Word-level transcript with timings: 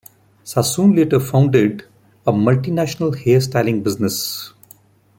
Sassoon 0.43 0.95
later 0.95 1.19
founded 1.19 1.83
a 2.25 2.31
multinational 2.31 3.15
hair 3.23 3.39
styling 3.39 3.83
business. 3.83 4.51